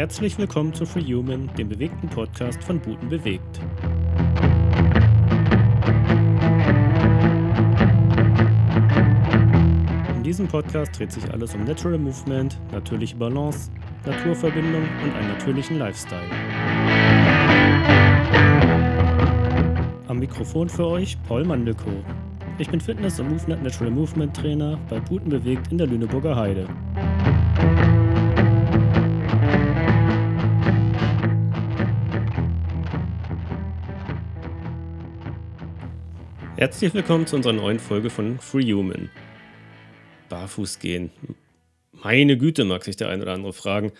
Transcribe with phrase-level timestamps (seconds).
[0.00, 3.60] Herzlich willkommen zu Free Human, dem bewegten Podcast von Buten bewegt.
[10.16, 13.70] In diesem Podcast dreht sich alles um Natural Movement, natürliche Balance,
[14.06, 16.30] Naturverbindung und einen natürlichen Lifestyle.
[20.08, 21.90] Am Mikrofon für euch Paul Mandelko.
[22.56, 26.66] Ich bin Fitness- und Movement Natural Movement Trainer bei Buten bewegt in der Lüneburger Heide.
[36.60, 39.08] Herzlich willkommen zu unserer neuen Folge von Free Human.
[40.28, 41.10] Barfuß gehen.
[41.90, 43.92] Meine Güte, mag sich der ein oder andere fragen.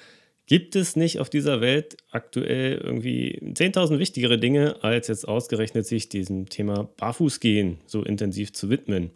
[0.44, 6.10] Gibt es nicht auf dieser Welt aktuell irgendwie 10.000 wichtigere Dinge, als jetzt ausgerechnet sich
[6.10, 9.12] diesem Thema Barfußgehen so intensiv zu widmen?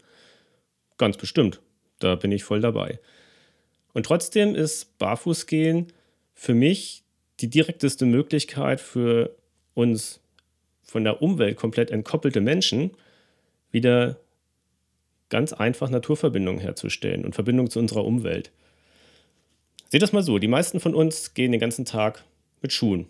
[0.96, 1.60] Ganz bestimmt.
[1.98, 2.98] Da bin ich voll dabei.
[3.92, 5.88] Und trotzdem ist Barfußgehen
[6.32, 7.04] für mich
[7.40, 9.36] die direkteste Möglichkeit für
[9.74, 10.22] uns
[10.82, 12.92] von der Umwelt komplett entkoppelte Menschen,
[13.74, 14.16] wieder
[15.28, 18.50] ganz einfach Naturverbindungen herzustellen und Verbindung zu unserer Umwelt.
[19.88, 22.24] Seht das mal so, die meisten von uns gehen den ganzen Tag
[22.62, 23.06] mit Schuhen.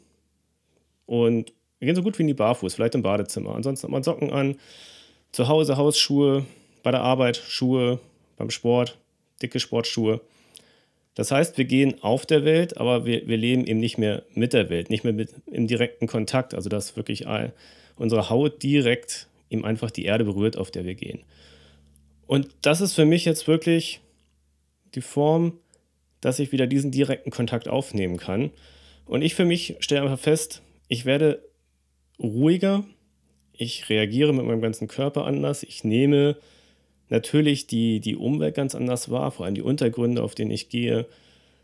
[1.06, 3.54] Und wir gehen so gut wie nie barfuß, vielleicht im Badezimmer.
[3.54, 4.56] Ansonsten hat man Socken an,
[5.32, 6.46] zu Hause Hausschuhe,
[6.82, 8.00] bei der Arbeit Schuhe,
[8.36, 8.98] beim Sport,
[9.42, 10.20] dicke Sportschuhe.
[11.14, 14.52] Das heißt, wir gehen auf der Welt, aber wir, wir leben eben nicht mehr mit
[14.52, 16.54] der Welt, nicht mehr mit, im direkten Kontakt.
[16.54, 17.26] Also dass wirklich
[17.96, 21.20] unsere Haut direkt ihm einfach die Erde berührt, auf der wir gehen.
[22.26, 24.00] Und das ist für mich jetzt wirklich
[24.94, 25.58] die Form,
[26.20, 28.50] dass ich wieder diesen direkten Kontakt aufnehmen kann.
[29.06, 31.42] Und ich für mich stelle einfach fest, ich werde
[32.18, 32.84] ruhiger,
[33.52, 36.36] ich reagiere mit meinem ganzen Körper anders, ich nehme
[37.08, 41.06] natürlich die, die Umwelt ganz anders wahr, vor allem die Untergründe, auf denen ich gehe.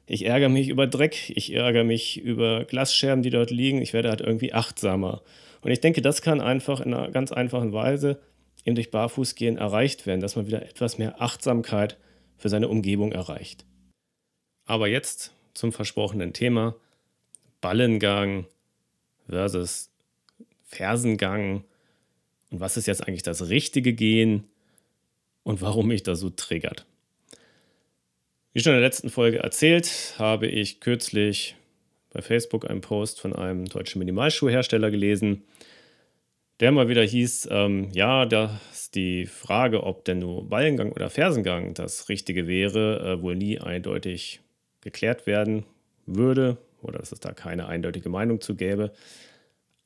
[0.06, 4.10] Ich ärgere mich über Dreck, ich ärgere mich über Glasscherben, die dort liegen, ich werde
[4.10, 5.22] halt irgendwie achtsamer.
[5.62, 8.20] Und ich denke, das kann einfach in einer ganz einfachen Weise
[8.64, 11.98] eben durch Barfußgehen erreicht werden, dass man wieder etwas mehr Achtsamkeit
[12.36, 13.64] für seine Umgebung erreicht.
[14.64, 16.76] Aber jetzt zum versprochenen Thema
[17.60, 18.46] Ballengang
[19.28, 19.90] versus
[20.64, 21.64] Fersengang
[22.50, 24.48] und was ist jetzt eigentlich das richtige Gehen
[25.42, 26.86] und warum mich das so triggert.
[28.52, 31.56] Wie schon in der letzten Folge erzählt, habe ich kürzlich
[32.12, 35.44] bei Facebook einen Post von einem deutschen Minimalschuhhersteller gelesen,
[36.60, 41.72] der mal wieder hieß, ähm, ja, dass die Frage, ob denn nur Ballengang oder Fersengang
[41.74, 44.40] das Richtige wäre, äh, wohl nie eindeutig
[44.82, 45.64] geklärt werden
[46.06, 48.92] würde oder dass es da keine eindeutige Meinung zu gäbe.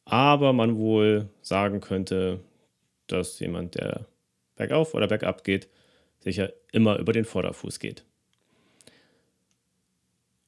[0.04, 2.40] Aber man wohl sagen könnte,
[3.06, 4.06] dass jemand, der
[4.56, 5.68] bergauf oder bergab geht,
[6.20, 8.04] sicher immer über den Vorderfuß geht.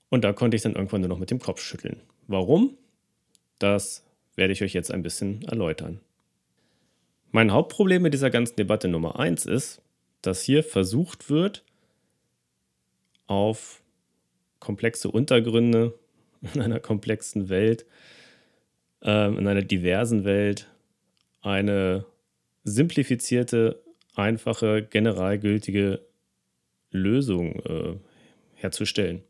[0.08, 2.00] Und da konnte ich dann irgendwann nur noch mit dem Kopf schütteln.
[2.26, 2.76] Warum?
[3.58, 4.04] Das
[4.36, 6.00] werde ich euch jetzt ein bisschen erläutern.
[7.32, 9.82] Mein Hauptproblem mit dieser ganzen Debatte Nummer 1 ist,
[10.22, 11.64] dass hier versucht wird,
[13.26, 13.82] auf
[14.60, 15.94] komplexe Untergründe
[16.54, 17.86] in einer komplexen Welt,
[19.02, 20.68] äh, in einer diversen Welt,
[21.40, 22.04] eine
[22.64, 23.82] simplifizierte,
[24.14, 26.00] einfache, generalgültige
[26.90, 27.96] Lösung äh,
[28.54, 29.22] herzustellen.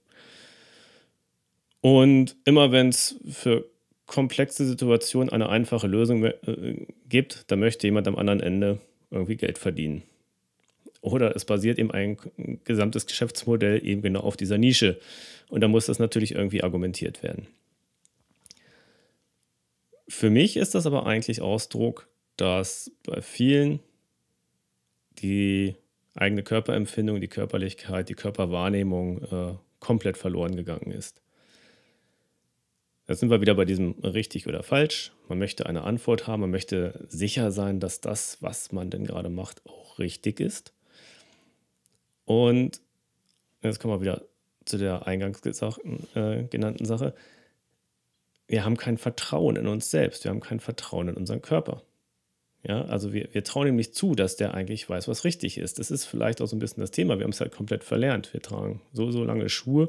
[1.87, 3.65] Und immer wenn es für
[4.07, 8.81] komplexe Situationen eine einfache Lösung äh, gibt, dann möchte jemand am anderen Ende
[9.13, 10.03] irgendwie Geld verdienen.
[11.01, 12.17] Oder es basiert eben ein
[12.65, 14.99] gesamtes Geschäftsmodell eben genau auf dieser Nische.
[15.49, 17.47] Und da muss das natürlich irgendwie argumentiert werden.
[20.09, 23.79] Für mich ist das aber eigentlich Ausdruck, dass bei vielen
[25.21, 25.77] die
[26.17, 31.23] eigene Körperempfindung, die Körperlichkeit, die Körperwahrnehmung äh, komplett verloren gegangen ist.
[33.09, 35.13] Jetzt sind wir wieder bei diesem richtig oder falsch.
[35.29, 39.29] Man möchte eine Antwort haben, man möchte sicher sein, dass das, was man denn gerade
[39.29, 40.73] macht, auch richtig ist.
[42.25, 42.81] Und
[43.63, 44.23] jetzt kommen wir wieder
[44.65, 45.41] zu der eingangs
[46.15, 47.15] äh, genannten Sache.
[48.49, 51.83] Wir haben kein Vertrauen in uns selbst, wir haben kein Vertrauen in unseren Körper.
[52.65, 55.79] Ja, also wir, wir trauen ihm nicht zu, dass der eigentlich weiß, was richtig ist.
[55.79, 57.17] Das ist vielleicht auch so ein bisschen das Thema.
[57.19, 58.33] Wir haben es halt komplett verlernt.
[58.33, 59.89] Wir tragen so, so lange Schuhe,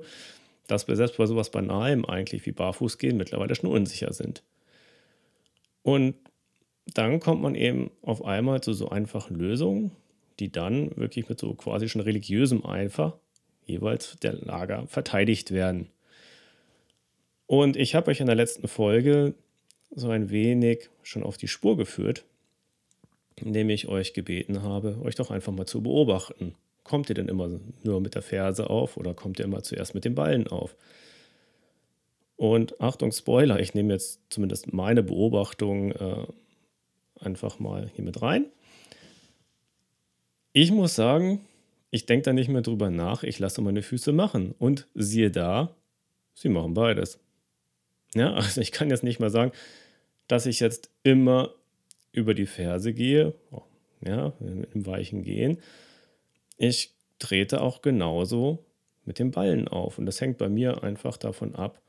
[0.68, 4.44] dass wir selbst bei sowas Banalem eigentlich wie Barfußgehen mittlerweile schon unsicher sind.
[5.82, 6.16] Und
[6.94, 9.92] dann kommt man eben auf einmal zu so einfachen Lösungen,
[10.40, 13.20] die dann wirklich mit so quasi schon religiösem Eifer
[13.66, 15.90] jeweils der Lager verteidigt werden.
[17.46, 19.34] Und ich habe euch in der letzten Folge
[19.92, 22.26] so ein wenig schon auf die Spur geführt,
[23.36, 26.56] indem ich euch gebeten habe, euch doch einfach mal zu beobachten
[26.88, 30.06] kommt ihr denn immer nur mit der Ferse auf oder kommt ihr immer zuerst mit
[30.06, 30.76] den Ballen auf?
[32.38, 36.26] Und Achtung, Spoiler, ich nehme jetzt zumindest meine Beobachtung äh,
[37.20, 38.46] einfach mal hier mit rein.
[40.54, 41.42] Ich muss sagen,
[41.90, 44.54] ich denke da nicht mehr drüber nach, ich lasse meine Füße machen.
[44.60, 45.76] Und siehe da,
[46.34, 47.20] sie machen beides.
[48.16, 49.52] Ja, also ich kann jetzt nicht mal sagen,
[50.28, 51.54] dass ich jetzt immer
[52.12, 53.34] über die Ferse gehe,
[54.02, 55.58] ja, dem weichen Gehen.
[56.58, 58.66] Ich trete auch genauso
[59.06, 59.98] mit den Ballen auf.
[59.98, 61.82] Und das hängt bei mir einfach davon ab,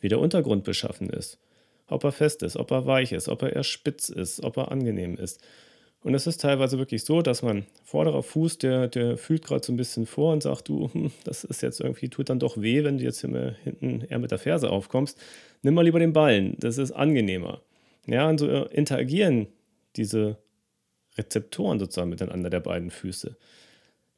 [0.00, 1.38] wie der Untergrund beschaffen ist.
[1.88, 4.72] Ob er fest ist, ob er weich ist, ob er eher spitz ist, ob er
[4.72, 5.40] angenehm ist.
[6.02, 9.72] Und es ist teilweise wirklich so, dass man vorderer Fuß, der, der fühlt gerade so
[9.72, 12.84] ein bisschen vor und sagt, du, hm, das ist jetzt irgendwie, tut dann doch weh,
[12.84, 15.18] wenn du jetzt hier hinten eher mit der Ferse aufkommst.
[15.62, 17.62] Nimm mal lieber den Ballen, das ist angenehmer.
[18.06, 19.48] Ja, und so interagieren
[19.96, 20.38] diese
[21.16, 23.36] Rezeptoren sozusagen miteinander der beiden Füße.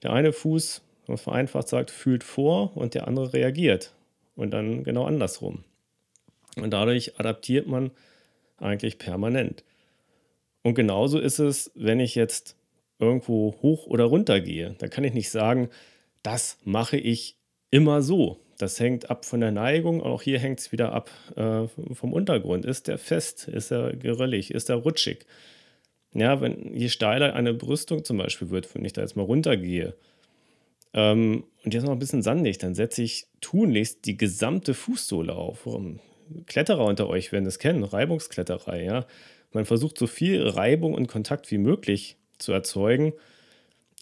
[0.03, 3.95] Der eine Fuß, wenn man vereinfacht sagt, fühlt vor und der andere reagiert.
[4.37, 5.65] Und dann genau andersrum.
[6.57, 7.91] Und dadurch adaptiert man
[8.59, 9.65] eigentlich permanent.
[10.63, 12.57] Und genauso ist es, wenn ich jetzt
[12.99, 14.75] irgendwo hoch oder runter gehe.
[14.79, 15.69] Da kann ich nicht sagen,
[16.23, 17.37] das mache ich
[17.71, 18.39] immer so.
[18.59, 20.03] Das hängt ab von der Neigung.
[20.03, 22.65] Auch hier hängt es wieder ab äh, vom Untergrund.
[22.65, 23.47] Ist der fest?
[23.47, 24.51] Ist er geröllig?
[24.51, 25.27] Ist er rutschig?
[26.19, 29.95] Ja, wenn je steiler eine Brüstung zum Beispiel wird, wenn ich da jetzt mal runtergehe
[30.93, 35.69] ähm, und jetzt noch ein bisschen sandig, dann setze ich tunlichst die gesamte Fußsohle auf.
[36.47, 39.07] Kletterer unter euch werden es kennen, Reibungskletterei, ja.
[39.53, 43.15] Man versucht so viel Reibung und Kontakt wie möglich zu erzeugen.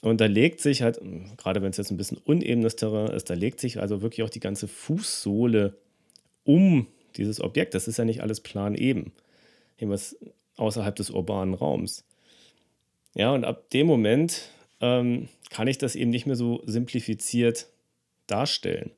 [0.03, 1.01] Und da legt sich halt,
[1.37, 4.31] gerade wenn es jetzt ein bisschen unebenes Terrain ist, da legt sich also wirklich auch
[4.31, 5.77] die ganze Fußsohle
[6.45, 6.87] um
[7.17, 7.75] dieses Objekt.
[7.75, 9.13] Das ist ja nicht alles planeben.
[9.79, 10.17] Irgendwas
[10.57, 12.05] außerhalb des urbanen Raums.
[13.15, 14.51] Ja, und ab dem Moment
[14.81, 17.69] ähm, kann ich das eben nicht mehr so simplifiziert
[18.27, 18.91] darstellen.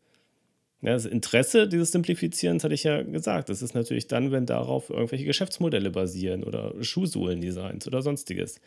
[0.80, 3.48] Ja, das Interesse dieses Simplifizierens hatte ich ja gesagt.
[3.48, 8.60] Das ist natürlich dann, wenn darauf irgendwelche Geschäftsmodelle basieren oder Schuhsohlendesigns oder sonstiges.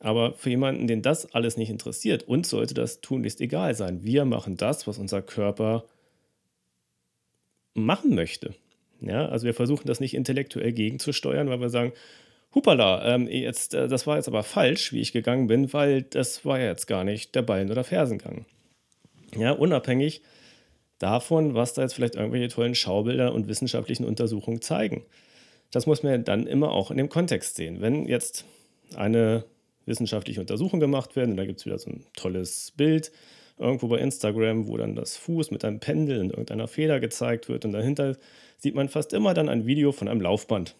[0.00, 4.04] Aber für jemanden, den das alles nicht interessiert, uns sollte das tunlichst egal sein.
[4.04, 5.84] Wir machen das, was unser Körper
[7.74, 8.54] machen möchte.
[9.06, 11.92] Ja, also wir versuchen das nicht intellektuell gegenzusteuern, weil wir sagen,
[12.54, 16.44] hupala, ähm, jetzt, äh, das war jetzt aber falsch, wie ich gegangen bin, weil das
[16.44, 18.46] war ja jetzt gar nicht der Ballen- oder Fersengang.
[19.36, 20.22] Ja, unabhängig
[20.98, 25.04] davon, was da jetzt vielleicht irgendwelche tollen Schaubilder und wissenschaftlichen Untersuchungen zeigen.
[25.70, 27.80] Das muss man dann immer auch in dem Kontext sehen.
[27.80, 28.44] Wenn jetzt
[28.94, 29.44] eine
[29.86, 33.10] wissenschaftliche Untersuchung gemacht wird und da gibt es wieder so ein tolles Bild
[33.58, 37.64] irgendwo bei Instagram, wo dann das Fuß mit einem Pendel in irgendeiner Feder gezeigt wird
[37.64, 38.16] und dahinter
[38.64, 40.74] sieht man fast immer dann ein Video von einem Laufband.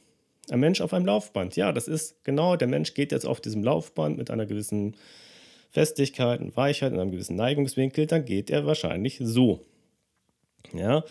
[0.50, 1.54] Ein Mensch auf einem Laufband.
[1.54, 4.96] Ja, das ist genau, der Mensch geht jetzt auf diesem Laufband mit einer gewissen
[5.70, 9.60] Festigkeit und Weichheit und einem gewissen Neigungswinkel, dann geht er wahrscheinlich so.
[10.72, 11.04] Ja.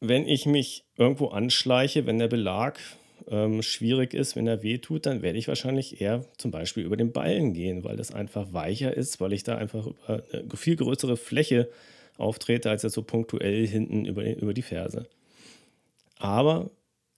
[0.00, 2.80] Wenn ich mich irgendwo anschleiche, wenn der Belag
[3.28, 7.12] ähm, schwierig ist, wenn er wehtut, dann werde ich wahrscheinlich eher zum Beispiel über den
[7.12, 11.16] Ballen gehen, weil das einfach weicher ist, weil ich da einfach über eine viel größere
[11.16, 11.68] Fläche
[12.16, 15.06] auftrete, als jetzt so punktuell hinten über, über die Ferse.
[16.18, 16.70] Aber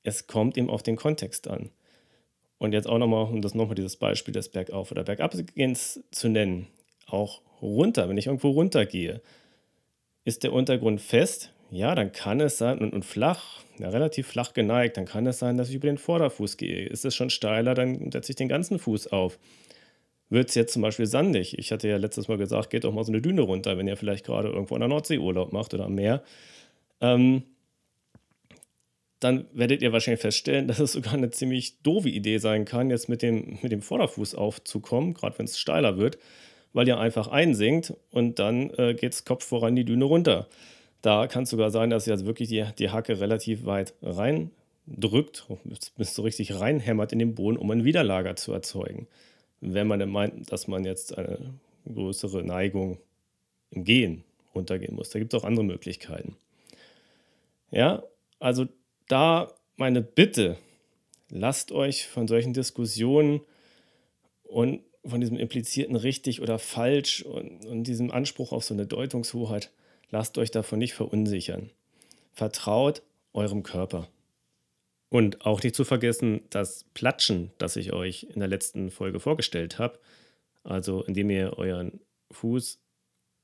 [0.02, 1.70] es kommt eben auf den Kontext an.
[2.58, 6.68] Und jetzt auch nochmal, um das nochmal dieses Beispiel des Bergauf- oder Bergabgehens zu nennen,
[7.06, 9.20] auch runter, wenn ich irgendwo runtergehe,
[10.24, 14.54] ist der Untergrund fest, ja, dann kann es sein, und, und flach, ja, relativ flach
[14.54, 16.86] geneigt, dann kann es sein, dass ich über den Vorderfuß gehe.
[16.86, 19.38] Ist es schon steiler, dann setze ich den ganzen Fuß auf.
[20.28, 21.56] Wird es jetzt zum Beispiel sandig?
[21.58, 23.96] Ich hatte ja letztes Mal gesagt, geht doch mal so eine Düne runter, wenn ihr
[23.96, 26.22] vielleicht gerade irgendwo an der Nordsee Urlaub macht oder am Meer.
[27.00, 27.44] Ähm,
[29.20, 33.08] dann werdet ihr wahrscheinlich feststellen, dass es sogar eine ziemlich doofe Idee sein kann, jetzt
[33.08, 36.18] mit dem, mit dem Vorderfuß aufzukommen, gerade wenn es steiler wird,
[36.72, 40.48] weil ihr einfach einsinkt und dann äh, geht es Kopf voran die Düne runter.
[41.02, 45.46] Da kann es sogar sein, dass ihr jetzt wirklich die, die Hacke relativ weit reindrückt,
[45.96, 49.06] bis so richtig reinhämmert in den Boden, um ein Widerlager zu erzeugen.
[49.68, 51.54] Wenn man meint, dass man jetzt eine
[51.92, 52.98] größere Neigung
[53.70, 55.10] im Gehen runtergehen muss.
[55.10, 56.36] Da gibt es auch andere Möglichkeiten.
[57.70, 58.04] Ja,
[58.38, 58.66] also
[59.08, 60.56] da meine Bitte,
[61.30, 63.40] lasst euch von solchen Diskussionen
[64.44, 69.72] und von diesem implizierten richtig oder falsch und, und diesem Anspruch auf so eine Deutungshoheit,
[70.10, 71.70] lasst euch davon nicht verunsichern.
[72.32, 74.08] Vertraut eurem Körper.
[75.16, 79.78] Und auch nicht zu vergessen, das Platschen, das ich euch in der letzten Folge vorgestellt
[79.78, 79.98] habe,
[80.62, 82.00] also indem ihr euren
[82.32, 82.78] Fuß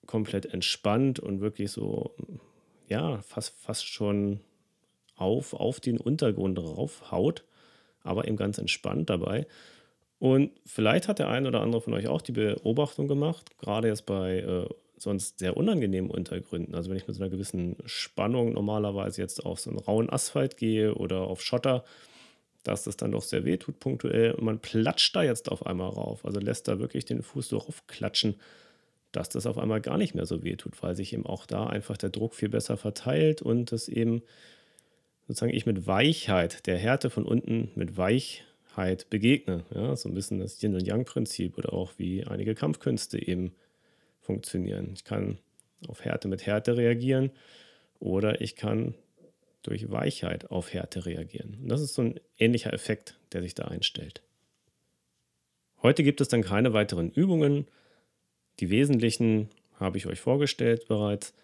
[0.04, 2.14] komplett entspannt und wirklich so,
[2.88, 4.40] ja, fast, fast schon
[5.16, 7.42] auf, auf den Untergrund raufhaut,
[8.02, 9.46] aber eben ganz entspannt dabei.
[10.18, 14.04] Und vielleicht hat der ein oder andere von euch auch die Beobachtung gemacht, gerade jetzt
[14.04, 14.68] bei äh,
[15.02, 16.74] sonst sehr unangenehmen Untergründen.
[16.74, 20.56] Also wenn ich mit so einer gewissen Spannung normalerweise jetzt auf so einen rauen Asphalt
[20.56, 21.84] gehe oder auf Schotter,
[22.62, 25.90] dass das dann doch sehr weh tut punktuell und man platscht da jetzt auf einmal
[25.90, 26.24] rauf.
[26.24, 28.36] Also lässt da wirklich den Fuß so raufklatschen,
[29.10, 31.66] dass das auf einmal gar nicht mehr so weh tut, weil sich eben auch da
[31.66, 34.22] einfach der Druck viel besser verteilt und das eben
[35.26, 39.64] sozusagen ich mit Weichheit, der Härte von unten mit Weichheit begegne.
[39.74, 43.52] Ja, so ein bisschen das Yin- und Yang-Prinzip oder auch wie einige Kampfkünste eben
[44.22, 44.92] funktionieren.
[44.94, 45.38] Ich kann
[45.88, 47.30] auf Härte mit Härte reagieren
[47.98, 48.94] oder ich kann
[49.62, 51.58] durch Weichheit auf Härte reagieren.
[51.62, 54.22] Und das ist so ein ähnlicher Effekt, der sich da einstellt.
[55.82, 57.66] Heute gibt es dann keine weiteren Übungen.
[58.60, 61.34] Die wesentlichen habe ich euch vorgestellt bereits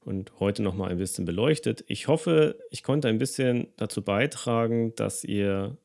[0.00, 1.84] und heute noch mal ein bisschen beleuchtet.
[1.86, 5.76] Ich hoffe, ich konnte ein bisschen dazu beitragen, dass ihr,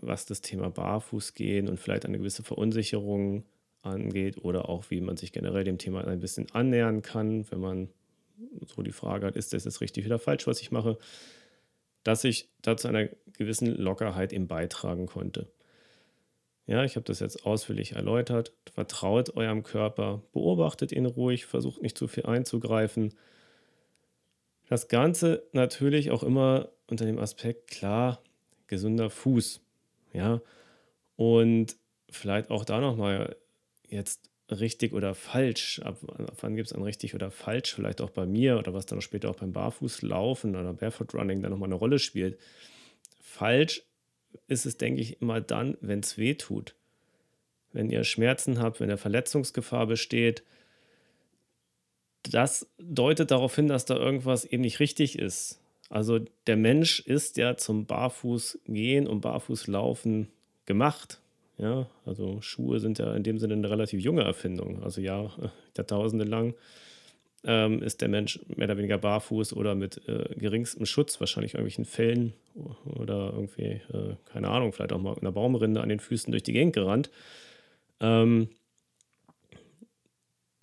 [0.00, 3.44] was das Thema Barfußgehen und vielleicht eine gewisse Verunsicherung
[3.82, 7.88] angeht oder auch wie man sich generell dem Thema ein bisschen annähern kann, wenn man
[8.66, 10.98] so die Frage hat, ist das jetzt richtig oder falsch, was ich mache,
[12.04, 15.50] dass ich dazu einer gewissen Lockerheit eben beitragen konnte.
[16.66, 18.52] Ja, ich habe das jetzt ausführlich erläutert.
[18.72, 23.14] Vertraut eurem Körper, beobachtet ihn ruhig, versucht nicht zu viel einzugreifen.
[24.68, 28.22] Das Ganze natürlich auch immer unter dem Aspekt, klar,
[28.66, 29.62] gesunder Fuß.
[30.12, 30.42] Ja,
[31.16, 31.76] und
[32.10, 33.36] vielleicht auch da nochmal
[33.88, 35.98] jetzt richtig oder falsch, ab,
[36.40, 39.30] wann gibt es ein richtig oder falsch, vielleicht auch bei mir oder was dann später
[39.30, 42.38] auch beim Barfußlaufen oder Barefoot Running dann nochmal eine Rolle spielt.
[43.20, 43.82] Falsch
[44.46, 46.74] ist es, denke ich, immer dann, wenn es weh tut.
[47.72, 50.42] Wenn ihr Schmerzen habt, wenn eine Verletzungsgefahr besteht,
[52.22, 55.60] das deutet darauf hin, dass da irgendwas eben nicht richtig ist.
[55.90, 60.28] Also der Mensch ist ja zum Barfußgehen und Barfußlaufen
[60.66, 61.20] gemacht.
[61.58, 64.82] Ja, also Schuhe sind ja in dem Sinne eine relativ junge Erfindung.
[64.82, 65.30] Also ja,
[65.76, 66.54] Jahrtausende lang
[67.44, 71.84] ähm, ist der Mensch mehr oder weniger barfuß oder mit äh, geringstem Schutz, wahrscheinlich irgendwelchen
[71.84, 72.32] Fellen
[72.84, 76.52] oder irgendwie, äh, keine Ahnung, vielleicht auch mal einer Baumrinde an den Füßen durch die
[76.52, 77.10] Gegend gerannt.
[78.00, 78.48] Ähm,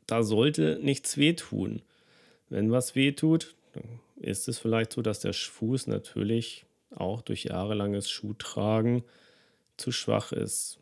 [0.07, 1.81] da sollte nichts wehtun.
[2.49, 8.09] Wenn was wehtut, dann ist es vielleicht so, dass der Fuß natürlich auch durch jahrelanges
[8.09, 9.03] Schuhtragen
[9.75, 10.79] zu schwach ist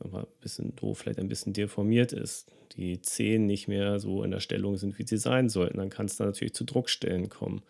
[0.00, 4.40] ein bisschen doof, vielleicht ein bisschen deformiert ist, die Zehen nicht mehr so in der
[4.40, 7.62] Stellung sind, wie sie sein sollten, dann kann es da natürlich zu Druckstellen kommen.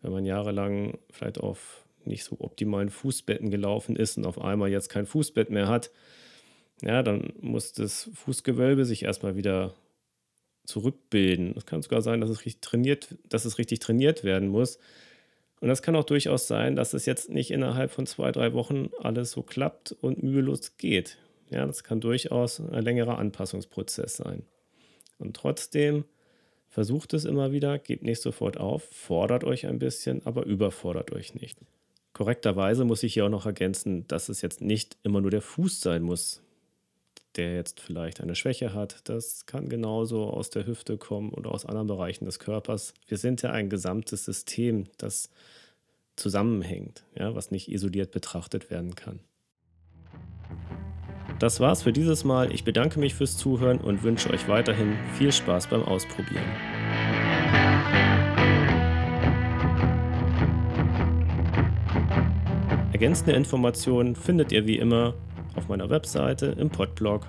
[0.00, 4.88] Wenn man jahrelang vielleicht auf nicht so optimalen Fußbetten gelaufen ist und auf einmal jetzt
[4.88, 5.90] kein Fußbett mehr hat,
[6.82, 9.74] ja, dann muss das Fußgewölbe sich erstmal wieder
[10.64, 11.54] zurückbilden.
[11.56, 14.78] Es kann sogar sein, dass es richtig trainiert, dass es richtig trainiert werden muss.
[15.60, 18.88] Und das kann auch durchaus sein, dass es jetzt nicht innerhalb von zwei, drei Wochen
[18.98, 21.18] alles so klappt und mühelos geht.
[21.50, 24.44] Ja, das kann durchaus ein längerer Anpassungsprozess sein.
[25.18, 26.04] Und trotzdem
[26.68, 31.34] versucht es immer wieder, gebt nicht sofort auf, fordert euch ein bisschen, aber überfordert euch
[31.34, 31.58] nicht.
[32.12, 35.80] Korrekterweise muss ich hier auch noch ergänzen, dass es jetzt nicht immer nur der Fuß
[35.80, 36.42] sein muss,
[37.36, 39.08] der jetzt vielleicht eine Schwäche hat.
[39.08, 42.94] Das kann genauso aus der Hüfte kommen oder aus anderen Bereichen des Körpers.
[43.06, 45.30] Wir sind ja ein gesamtes System, das
[46.16, 49.20] zusammenhängt, ja, was nicht isoliert betrachtet werden kann.
[51.40, 52.52] Das war's für dieses Mal.
[52.52, 56.44] Ich bedanke mich fürs Zuhören und wünsche euch weiterhin viel Spaß beim Ausprobieren.
[62.92, 65.14] Ergänzende Informationen findet ihr wie immer
[65.56, 67.26] auf meiner Webseite im Podblog.